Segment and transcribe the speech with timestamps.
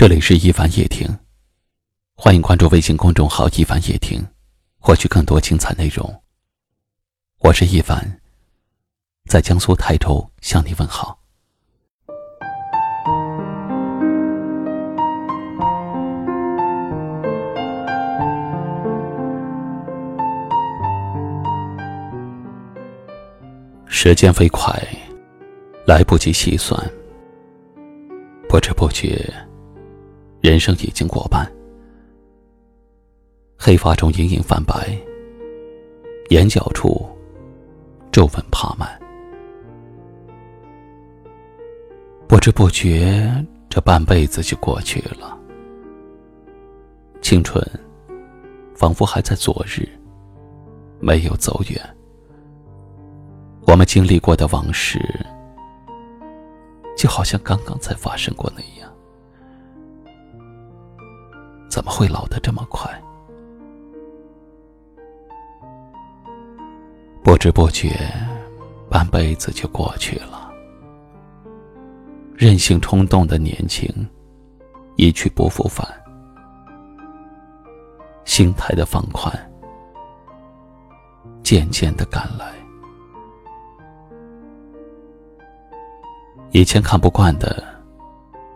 [0.00, 1.08] 这里是一凡夜听，
[2.14, 4.24] 欢迎关注微信公众号“一凡夜听”，
[4.78, 6.22] 获取更多精彩内容。
[7.40, 8.20] 我是一凡，
[9.26, 11.18] 在江苏泰州向你问好。
[23.88, 24.80] 时间飞快，
[25.84, 26.80] 来不及细算，
[28.48, 29.28] 不知不觉。
[30.48, 31.46] 人生已经过半，
[33.58, 34.98] 黑发中隐隐泛白，
[36.30, 37.06] 眼角处
[38.10, 38.98] 皱纹爬满。
[42.26, 43.30] 不知不觉，
[43.68, 45.38] 这半辈子就过去了。
[47.20, 47.62] 青春
[48.74, 49.86] 仿佛还在昨日，
[50.98, 51.78] 没有走远。
[53.66, 54.98] 我们经历过的往事，
[56.96, 58.77] 就好像刚刚才发生过那样。
[61.78, 62.90] 怎么会老得这么快？
[67.22, 68.12] 不知不觉，
[68.90, 70.52] 半辈子就过去了。
[72.34, 73.88] 任性冲动的年轻
[74.96, 75.86] 一去不复返，
[78.24, 79.32] 心态的放宽
[81.44, 82.52] 渐渐的赶来。
[86.50, 87.64] 以前看不惯的，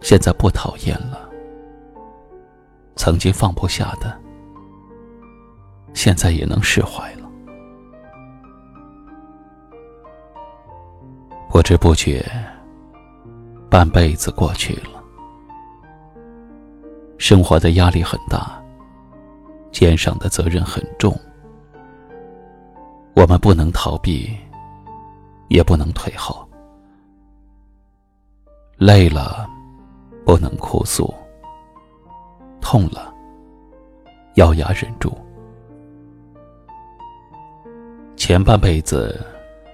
[0.00, 1.23] 现在不讨厌了。
[3.04, 4.18] 曾经放不下的，
[5.92, 7.28] 现在也能释怀了。
[11.50, 12.24] 不知不觉，
[13.68, 15.04] 半辈子过去了。
[17.18, 18.58] 生活的压力很大，
[19.70, 21.14] 肩上的责任很重。
[23.14, 24.34] 我们不能逃避，
[25.48, 26.48] 也不能退后。
[28.78, 29.46] 累了，
[30.24, 31.14] 不能哭诉。
[32.64, 33.14] 痛了，
[34.36, 35.14] 咬牙忍住。
[38.16, 39.22] 前半辈子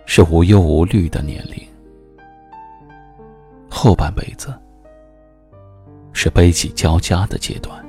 [0.07, 1.65] 是无忧无虑的年龄，
[3.71, 4.53] 后半辈子
[6.13, 7.81] 是悲喜交加的阶段。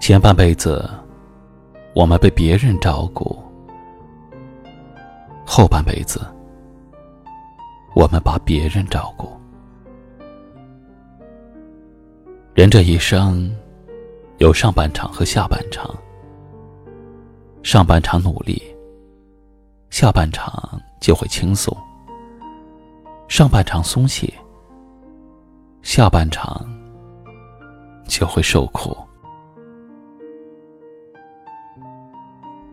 [0.00, 0.88] 前半辈子
[1.92, 3.36] 我们被别人照顾，
[5.44, 6.20] 后半辈子
[7.96, 9.41] 我们把别人照顾。
[12.54, 13.50] 人这一生，
[14.36, 15.90] 有上半场和下半场。
[17.62, 18.62] 上半场努力，
[19.88, 21.74] 下半场就会轻松；
[23.26, 24.30] 上半场松懈，
[25.80, 26.62] 下半场
[28.06, 28.94] 就会受苦。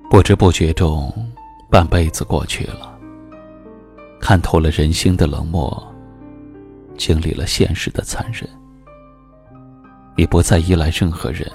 [0.10, 1.10] 不知不觉中，
[1.70, 3.00] 半辈子过去了，
[4.20, 5.82] 看透了人心的冷漠，
[6.98, 8.46] 经历了现实的残忍。
[10.20, 11.50] 你不再依赖任何人，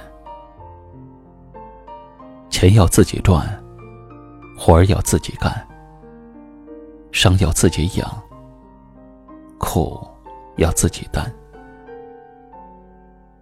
[2.49, 3.47] 钱要自己赚，
[4.57, 5.53] 活儿要自己干，
[7.13, 8.11] 伤要自己养，
[9.59, 10.03] 苦
[10.57, 11.31] 要自己担。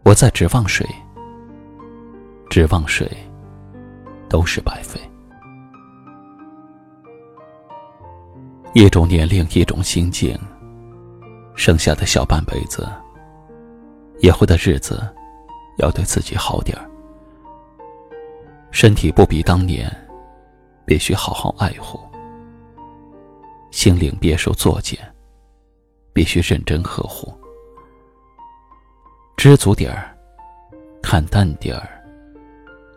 [0.04, 0.84] 我在指望谁，
[2.50, 3.08] 指望谁，
[4.28, 5.00] 都是白费。
[8.74, 10.36] 一种年龄，一种心境，
[11.54, 12.90] 剩下的小半辈子。
[14.22, 15.02] 以后的日子，
[15.78, 16.88] 要对自己好点儿。
[18.70, 19.90] 身体不比当年，
[20.86, 21.98] 必须好好爱护；
[23.72, 24.96] 心灵别受作践，
[26.12, 27.34] 必须认真呵护。
[29.36, 30.16] 知足点儿，
[31.02, 32.00] 看淡点儿，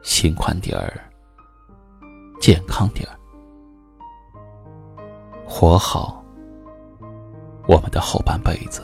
[0.03, 1.09] 心宽点儿，
[2.39, 3.17] 健康点儿，
[5.43, 6.23] 活好
[7.67, 8.83] 我们的后半辈子。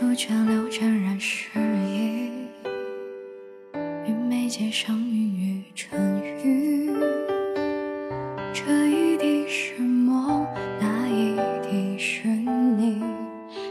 [0.00, 2.30] 最初泉流沾染诗意，
[4.06, 6.90] 与眉间相遇于春雨，
[8.54, 10.46] 这一滴是梦，
[10.80, 13.02] 那一滴是你，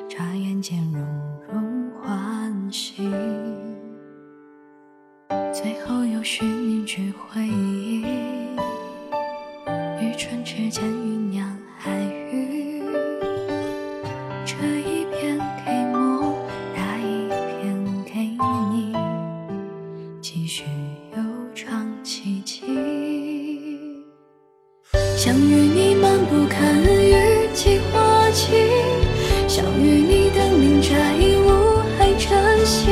[0.08, 1.02] 眨眼间融
[1.52, 3.10] 融欢喜，
[5.52, 8.04] 最后又是凝聚回忆，
[10.00, 11.59] 于唇齿间酝酿
[25.20, 28.54] 想与你漫步看雨季花期，
[29.50, 30.96] 想与你登临摘
[31.44, 32.88] 雾海晨曦，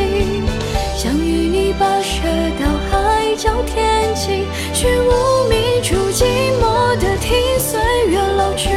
[0.94, 2.28] 想与你跋涉
[2.60, 4.44] 到海角天际，
[4.74, 6.26] 去无名处寂
[6.60, 7.80] 寞的听岁
[8.10, 8.72] 月老去，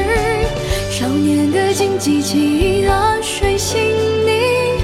[0.88, 3.80] 少年的荆棘记岸水心
[4.24, 4.80] 泥，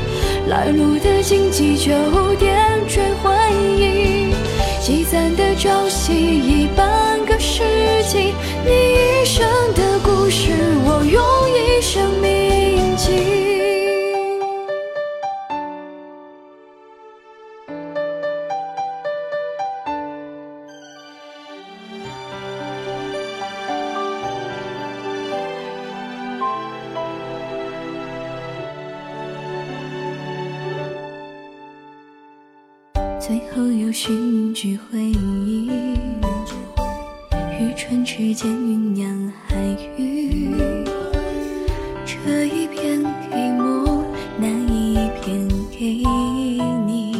[0.48, 1.92] 来路的荆棘酒
[2.36, 3.30] 店追回
[3.78, 4.34] 忆，
[4.80, 6.12] 积攒的朝夕
[33.26, 35.68] 最后又是凝聚回忆，
[37.58, 39.56] 于唇齿间酝酿海
[39.98, 40.54] 语。
[42.06, 44.04] 这一片给梦，
[44.38, 46.04] 那一片给
[46.86, 47.16] 你，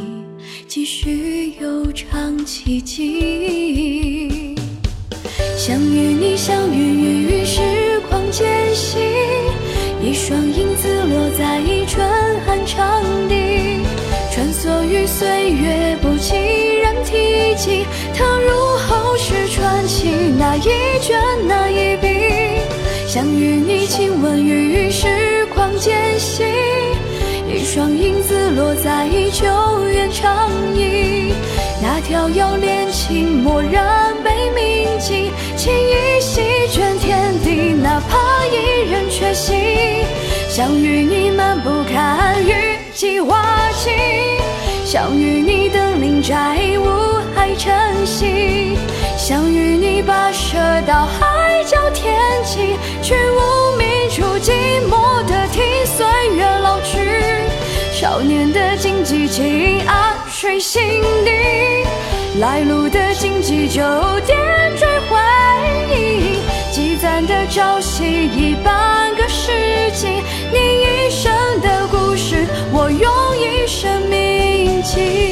[0.68, 4.54] 继续悠长奇迹。
[5.56, 8.98] 想与你相遇于时光间隙，
[10.00, 11.58] 一双影子落在
[15.06, 17.86] 岁月，不期然提及。
[18.12, 20.08] 倘若后世传奇，
[20.38, 22.08] 那一卷那一笔，
[23.06, 26.44] 想与你亲吻于时光间隙，
[27.48, 29.46] 一双影子落在旧
[29.88, 31.32] 院长椅，
[31.80, 39.54] 那条遥恋情蓦然被铭记，情意席卷天地，哪怕一人缺席。
[40.48, 43.90] 想与你漫步看雨季花期，
[44.86, 46.86] 想与你登临摘雾
[47.34, 48.78] 海晨曦，
[49.18, 50.56] 想与你跋涉
[50.86, 54.52] 到海角天际，去无觅处寂
[54.88, 56.06] 寞的听岁
[56.36, 57.00] 月老去，
[57.92, 61.32] 少年的荆棘记岸水心底，
[62.38, 63.82] 来路的荆棘就
[64.20, 64.38] 点
[64.76, 65.18] 缀回
[65.90, 66.38] 忆，
[66.70, 69.50] 积攒的朝夕已半个世
[69.92, 69.95] 纪，
[74.86, 75.25] 情。